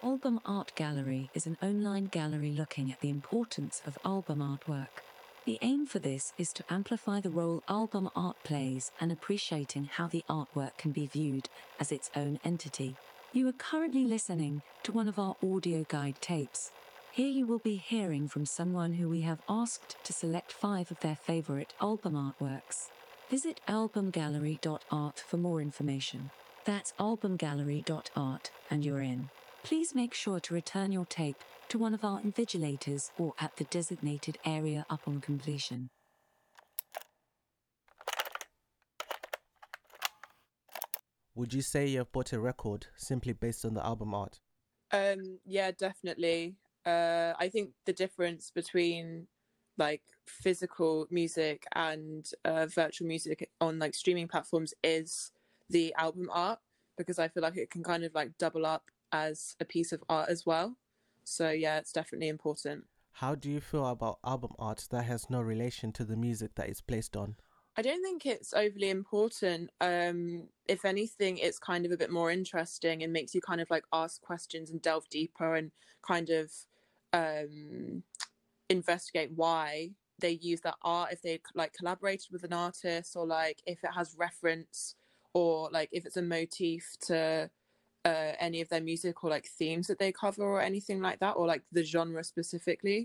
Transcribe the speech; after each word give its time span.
Album 0.00 0.40
Art 0.46 0.70
Galerie 0.76 1.28
is 1.34 1.44
an 1.44 1.58
online 1.60 2.04
gallery 2.04 2.52
looking 2.52 2.92
at 2.92 3.00
the 3.00 3.10
importance 3.10 3.82
of 3.84 3.98
album 4.04 4.38
artwork. 4.38 5.02
The 5.44 5.58
aim 5.60 5.86
for 5.86 5.98
this 5.98 6.32
is 6.38 6.52
to 6.52 6.64
amplify 6.70 7.18
the 7.18 7.30
role 7.30 7.64
album 7.68 8.08
art 8.14 8.36
plays 8.44 8.92
and 9.00 9.10
appreciating 9.10 9.90
how 9.92 10.06
the 10.06 10.24
artwork 10.30 10.78
can 10.78 10.92
be 10.92 11.06
viewed 11.06 11.48
as 11.80 11.90
its 11.90 12.12
own 12.14 12.38
entity. 12.44 12.94
You 13.32 13.48
are 13.48 13.52
currently 13.52 14.04
listening 14.04 14.62
to 14.84 14.92
one 14.92 15.08
of 15.08 15.18
our 15.18 15.34
audio 15.42 15.84
guide 15.88 16.20
tapes. 16.20 16.70
Here 17.10 17.28
you 17.28 17.44
will 17.44 17.58
be 17.58 17.74
hearing 17.74 18.28
from 18.28 18.46
someone 18.46 18.92
who 18.92 19.08
we 19.08 19.22
have 19.22 19.42
asked 19.48 19.96
to 20.04 20.12
select 20.12 20.52
five 20.52 20.92
of 20.92 21.00
their 21.00 21.16
favorite 21.16 21.74
album 21.80 22.14
artworks. 22.14 22.86
Visit 23.30 23.60
albumgalerie.art 23.66 25.24
for 25.26 25.38
more 25.38 25.60
information. 25.60 26.30
That's 26.64 26.94
albumgalerie.art 27.00 28.52
and 28.70 28.84
you're 28.84 29.02
in. 29.02 29.30
Please 29.68 29.94
make 29.94 30.14
sure 30.14 30.40
to 30.40 30.54
return 30.54 30.92
your 30.92 31.04
tape 31.04 31.44
to 31.68 31.76
one 31.76 31.92
of 31.92 32.02
our 32.02 32.22
invigilators 32.22 33.10
or 33.18 33.34
at 33.38 33.54
the 33.58 33.64
designated 33.64 34.38
area 34.46 34.86
upon 34.88 35.20
completion. 35.20 35.90
Would 41.34 41.52
you 41.52 41.60
say 41.60 41.86
you 41.86 41.98
have 41.98 42.10
bought 42.12 42.32
a 42.32 42.40
record 42.40 42.86
simply 42.96 43.34
based 43.34 43.66
on 43.66 43.74
the 43.74 43.84
album 43.84 44.14
art? 44.14 44.40
Um, 44.90 45.38
yeah, 45.44 45.70
definitely. 45.72 46.56
Uh, 46.86 47.34
I 47.38 47.50
think 47.50 47.72
the 47.84 47.92
difference 47.92 48.50
between 48.50 49.26
like 49.76 50.00
physical 50.26 51.06
music 51.10 51.66
and 51.74 52.26
uh, 52.46 52.64
virtual 52.68 53.06
music 53.06 53.50
on 53.60 53.78
like 53.78 53.94
streaming 53.94 54.28
platforms 54.28 54.72
is 54.82 55.30
the 55.68 55.92
album 55.98 56.30
art 56.32 56.58
because 56.96 57.18
I 57.18 57.28
feel 57.28 57.42
like 57.42 57.58
it 57.58 57.70
can 57.70 57.82
kind 57.84 58.02
of 58.04 58.14
like 58.14 58.38
double 58.38 58.64
up 58.64 58.90
as 59.12 59.56
a 59.60 59.64
piece 59.64 59.92
of 59.92 60.02
art 60.08 60.28
as 60.28 60.44
well. 60.46 60.76
So 61.24 61.50
yeah, 61.50 61.78
it's 61.78 61.92
definitely 61.92 62.28
important. 62.28 62.84
How 63.12 63.34
do 63.34 63.50
you 63.50 63.60
feel 63.60 63.86
about 63.86 64.18
album 64.24 64.52
art 64.58 64.86
that 64.90 65.02
has 65.04 65.28
no 65.28 65.40
relation 65.40 65.92
to 65.92 66.04
the 66.04 66.16
music 66.16 66.54
that 66.54 66.68
it's 66.68 66.80
placed 66.80 67.16
on? 67.16 67.36
I 67.76 67.82
don't 67.82 68.02
think 68.02 68.26
it's 68.26 68.52
overly 68.54 68.90
important. 68.90 69.70
Um, 69.80 70.48
if 70.66 70.84
anything, 70.84 71.38
it's 71.38 71.58
kind 71.58 71.86
of 71.86 71.92
a 71.92 71.96
bit 71.96 72.10
more 72.10 72.30
interesting 72.30 73.02
and 73.02 73.12
makes 73.12 73.34
you 73.34 73.40
kind 73.40 73.60
of 73.60 73.70
like 73.70 73.84
ask 73.92 74.20
questions 74.20 74.70
and 74.70 74.82
delve 74.82 75.08
deeper 75.10 75.54
and 75.54 75.70
kind 76.02 76.30
of 76.30 76.50
um, 77.12 78.02
investigate 78.68 79.30
why 79.34 79.90
they 80.20 80.32
use 80.42 80.60
that 80.62 80.74
art 80.82 81.12
if 81.12 81.22
they 81.22 81.40
like 81.54 81.72
collaborated 81.72 82.26
with 82.32 82.42
an 82.42 82.52
artist 82.52 83.14
or 83.14 83.26
like 83.26 83.62
if 83.66 83.84
it 83.84 83.90
has 83.94 84.16
reference 84.18 84.96
or 85.32 85.70
like 85.72 85.88
if 85.92 86.04
it's 86.04 86.16
a 86.16 86.22
motif 86.22 86.96
to 87.00 87.48
uh, 88.08 88.32
any 88.46 88.60
of 88.62 88.68
their 88.68 88.86
music 88.90 89.14
or 89.22 89.30
like 89.30 89.46
themes 89.58 89.86
that 89.88 89.98
they 89.98 90.12
cover 90.12 90.44
or 90.54 90.60
anything 90.70 91.00
like 91.06 91.18
that 91.20 91.36
or 91.38 91.46
like 91.52 91.62
the 91.76 91.84
genre 91.92 92.24
specifically? 92.24 93.00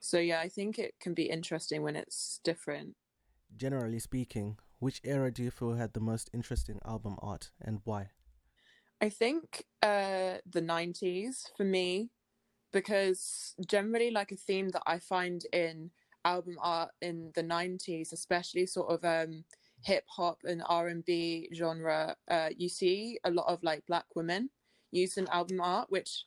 So 0.00 0.18
yeah 0.30 0.40
i 0.46 0.50
think 0.56 0.70
it 0.78 0.92
can 1.04 1.14
be 1.14 1.26
interesting 1.36 1.80
when 1.82 1.96
it's 2.02 2.40
different. 2.50 2.90
Generally 3.64 4.00
speaking 4.00 4.48
which 4.84 5.00
era 5.04 5.30
do 5.36 5.42
you 5.42 5.50
feel 5.50 5.74
had 5.82 5.92
the 5.94 6.06
most 6.12 6.26
interesting 6.38 6.78
album 6.84 7.16
art 7.32 7.44
and 7.66 7.80
why? 7.84 8.02
I 9.00 9.08
think 9.20 9.44
uh 9.82 10.34
the 10.56 10.64
90s 10.74 11.34
for 11.56 11.64
me 11.64 12.10
because 12.72 13.54
generally 13.76 14.10
like 14.10 14.32
a 14.32 14.36
theme 14.46 14.68
that 14.70 14.82
i 14.94 14.98
find 14.98 15.40
in 15.52 15.90
album 16.24 16.56
art 16.60 16.90
in 17.00 17.16
the 17.34 17.42
90s 17.42 18.12
especially 18.12 18.66
sort 18.66 18.90
of 18.94 19.00
um 19.04 19.44
hip 19.84 20.04
hop 20.08 20.38
and 20.44 20.62
r&b 20.68 21.48
genre 21.54 22.16
uh, 22.30 22.48
you 22.56 22.68
see 22.68 23.18
a 23.24 23.30
lot 23.30 23.46
of 23.46 23.62
like 23.62 23.84
black 23.86 24.06
women 24.14 24.50
used 24.90 25.18
in 25.18 25.28
album 25.28 25.60
art 25.60 25.86
which 25.90 26.24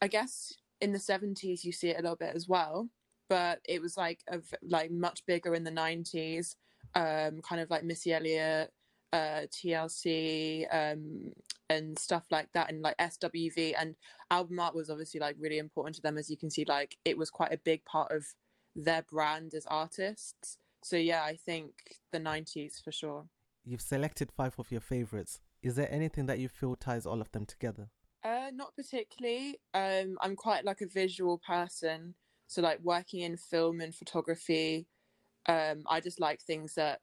i 0.00 0.06
guess 0.06 0.52
in 0.80 0.92
the 0.92 0.98
70s 0.98 1.64
you 1.64 1.72
see 1.72 1.88
it 1.88 1.98
a 1.98 2.02
little 2.02 2.16
bit 2.16 2.34
as 2.34 2.48
well 2.48 2.88
but 3.28 3.60
it 3.68 3.82
was 3.82 3.96
like 3.96 4.20
a, 4.30 4.40
like 4.62 4.90
much 4.90 5.24
bigger 5.26 5.54
in 5.54 5.64
the 5.64 5.70
90s 5.70 6.54
um, 6.94 7.40
kind 7.42 7.60
of 7.60 7.70
like 7.70 7.84
missy 7.84 8.12
elliott 8.12 8.70
uh, 9.12 9.42
tlc 9.50 10.66
um, 10.70 11.32
and 11.70 11.98
stuff 11.98 12.24
like 12.30 12.48
that 12.52 12.70
and 12.70 12.82
like 12.82 12.96
swv 12.98 13.74
and 13.78 13.94
album 14.30 14.60
art 14.60 14.74
was 14.74 14.90
obviously 14.90 15.18
like 15.18 15.36
really 15.38 15.58
important 15.58 15.96
to 15.96 16.02
them 16.02 16.18
as 16.18 16.30
you 16.30 16.36
can 16.36 16.50
see 16.50 16.64
like 16.68 16.96
it 17.04 17.16
was 17.16 17.30
quite 17.30 17.52
a 17.52 17.58
big 17.58 17.84
part 17.84 18.12
of 18.12 18.24
their 18.76 19.02
brand 19.02 19.54
as 19.54 19.66
artists 19.66 20.58
so 20.86 20.96
yeah, 20.96 21.24
I 21.24 21.34
think 21.34 21.72
the 22.12 22.20
90s 22.20 22.80
for 22.80 22.92
sure. 22.92 23.24
You've 23.64 23.80
selected 23.80 24.30
five 24.30 24.54
of 24.56 24.70
your 24.70 24.80
favorites. 24.80 25.40
Is 25.60 25.74
there 25.74 25.92
anything 25.92 26.26
that 26.26 26.38
you 26.38 26.48
feel 26.48 26.76
ties 26.76 27.06
all 27.06 27.20
of 27.20 27.32
them 27.32 27.44
together? 27.44 27.88
Uh, 28.22 28.50
not 28.54 28.76
particularly. 28.76 29.58
Um, 29.74 30.16
I'm 30.20 30.36
quite 30.36 30.64
like 30.64 30.82
a 30.82 30.86
visual 30.86 31.38
person, 31.38 32.14
so 32.46 32.62
like 32.62 32.78
working 32.84 33.22
in 33.22 33.36
film 33.36 33.80
and 33.80 33.92
photography, 33.92 34.86
um, 35.46 35.82
I 35.90 35.98
just 35.98 36.20
like 36.20 36.40
things 36.40 36.74
that 36.74 37.00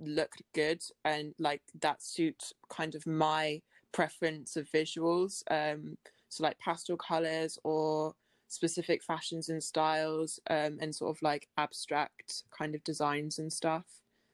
look 0.00 0.32
good 0.52 0.82
and 1.04 1.32
like 1.38 1.62
that 1.80 2.02
suit 2.02 2.42
kind 2.68 2.96
of 2.96 3.06
my 3.06 3.62
preference 3.92 4.56
of 4.56 4.68
visuals. 4.68 5.44
Um, 5.48 5.96
so 6.28 6.42
like 6.42 6.58
pastel 6.58 6.96
colors 6.96 7.56
or 7.62 8.14
specific 8.48 9.02
fashions 9.02 9.48
and 9.48 9.62
styles 9.62 10.40
um, 10.48 10.78
and 10.80 10.94
sort 10.94 11.16
of 11.16 11.22
like 11.22 11.48
abstract 11.56 12.44
kind 12.56 12.74
of 12.74 12.84
designs 12.84 13.38
and 13.38 13.52
stuff. 13.52 13.84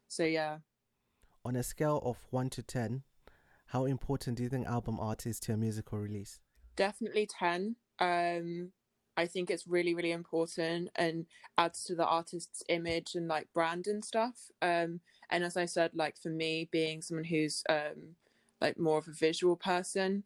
So 0.09 0.25
yeah. 0.25 0.59
On 1.45 1.57
a 1.57 1.63
scale 1.63 2.01
of 2.05 2.19
1 2.31 2.51
to 2.51 2.63
10, 2.63 3.03
how 3.67 3.85
important 3.87 4.37
do 4.37 4.43
you 4.43 4.49
think 4.49 4.67
album 4.67 5.01
art 5.01 5.27
is 5.27 5.41
to 5.41 5.55
a 5.55 5.57
musical 5.57 5.99
release? 5.99 6.41
Definitely 6.77 7.27
10. 7.27 7.77
Um, 7.99 8.73
I 9.17 9.27
think 9.27 9.51
it's 9.51 9.67
really, 9.67 9.95
really 9.95 10.13
important 10.13 10.91
and 10.95 11.27
adds 11.59 11.85
to 11.85 11.95
the 11.95 12.07
artist's 12.07 12.63
image 12.69 13.15
and 13.15 13.29
like 13.29 13.53
brand 13.53 13.87
and 13.87 14.05
stuff. 14.05 14.51
Um, 14.61 15.01
and 15.31 15.45
as 15.45 15.57
I 15.57 15.65
said, 15.65 15.93
like 15.95 16.17
for 16.17 16.29
me, 16.29 16.69
being 16.71 17.03
someone 17.03 17.25
who's 17.25 17.63
um, 17.69 18.17
like 18.61 18.79
more 18.79 18.99
of 18.99 19.09
a 19.09 19.13
visual 19.13 19.57
person, 19.57 20.25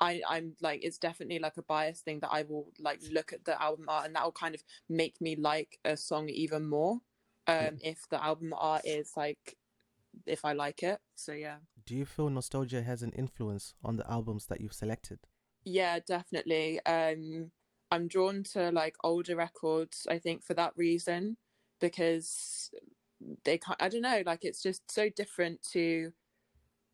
I, 0.00 0.22
I'm 0.28 0.54
like 0.60 0.84
it's 0.84 0.98
definitely 0.98 1.38
like 1.38 1.56
a 1.56 1.62
bias 1.62 2.00
thing 2.00 2.20
that 2.20 2.30
I 2.32 2.42
will 2.42 2.72
like 2.78 3.00
look 3.12 3.32
at 3.32 3.44
the 3.44 3.60
album 3.60 3.86
art 3.88 4.06
and 4.06 4.14
that 4.14 4.24
will 4.24 4.32
kind 4.32 4.54
of 4.54 4.62
make 4.88 5.20
me 5.20 5.36
like 5.36 5.78
a 5.84 5.96
song 5.96 6.28
even 6.28 6.68
more. 6.68 7.00
Um, 7.46 7.78
if 7.80 8.06
the 8.10 8.22
album 8.22 8.52
art 8.56 8.82
is 8.84 9.12
like 9.16 9.56
if 10.26 10.44
I 10.44 10.52
like 10.52 10.82
it. 10.82 11.00
So 11.14 11.32
yeah. 11.32 11.56
Do 11.86 11.94
you 11.96 12.04
feel 12.04 12.28
nostalgia 12.28 12.82
has 12.82 13.02
an 13.02 13.12
influence 13.12 13.74
on 13.84 13.96
the 13.96 14.10
albums 14.10 14.46
that 14.46 14.60
you've 14.60 14.74
selected? 14.74 15.20
Yeah, 15.64 15.98
definitely. 16.06 16.80
Um 16.84 17.50
I'm 17.90 18.06
drawn 18.06 18.44
to 18.52 18.70
like 18.70 18.96
older 19.02 19.36
records, 19.36 20.06
I 20.08 20.18
think 20.18 20.44
for 20.44 20.54
that 20.54 20.74
reason 20.76 21.36
because 21.80 22.70
they 23.44 23.58
can't 23.58 23.80
I 23.80 23.88
don't 23.88 24.02
know, 24.02 24.22
like 24.26 24.44
it's 24.44 24.62
just 24.62 24.90
so 24.90 25.08
different 25.08 25.62
to 25.72 26.12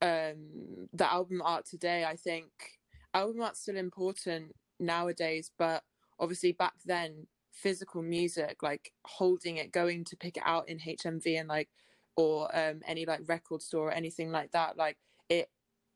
um 0.01 0.89
the 0.93 1.11
album 1.13 1.43
art 1.43 1.67
today, 1.67 2.05
I 2.05 2.17
think 2.17 2.74
album 3.15 3.43
art's 3.43 3.61
still 3.61 3.77
important 3.77 4.55
nowadays, 4.81 5.51
but 5.59 5.83
obviously 6.19 6.53
back 6.53 6.75
then, 6.85 7.27
physical 7.53 8.03
music, 8.03 8.63
like 8.63 8.93
holding 9.05 9.57
it, 9.57 9.73
going 9.73 10.05
to 10.05 10.17
pick 10.17 10.37
it 10.37 10.43
out 10.45 10.69
in 10.69 10.79
HMV 10.79 11.39
and 11.39 11.49
like, 11.49 11.69
or 12.17 12.55
um, 12.57 12.81
any 12.87 13.07
like 13.07 13.21
record 13.27 13.63
store 13.63 13.89
or 13.89 13.93
anything 13.93 14.31
like 14.31 14.53
that, 14.53 14.77
like 14.77 14.97
it 15.29 15.49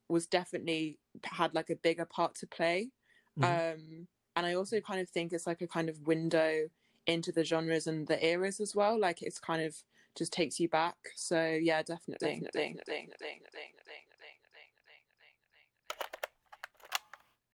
was 0.08 0.26
definitely 0.26 0.98
had 1.24 1.54
like 1.54 1.70
a 1.70 1.76
bigger 1.76 2.04
part 2.04 2.34
to 2.36 2.46
play. 2.46 2.90
Mm-hmm. 3.38 3.44
Um, 3.44 4.08
and 4.36 4.46
I 4.46 4.54
also 4.54 4.80
kind 4.80 5.00
of 5.00 5.08
think 5.08 5.32
it's 5.32 5.46
like 5.46 5.62
a 5.62 5.66
kind 5.66 5.88
of 5.88 6.06
window 6.06 6.68
into 7.06 7.32
the 7.32 7.44
genres 7.44 7.86
and 7.86 8.06
the 8.06 8.24
eras 8.24 8.60
as 8.60 8.74
well. 8.74 8.98
Like 8.98 9.22
it's 9.22 9.38
kind 9.38 9.62
of 9.62 9.76
just 10.16 10.32
takes 10.32 10.58
you 10.60 10.68
back. 10.68 10.96
So 11.16 11.58
yeah, 11.60 11.82
definitely. 11.82 12.40
definitely, 12.40 12.74
definitely, 12.76 13.10
definitely 13.44 14.07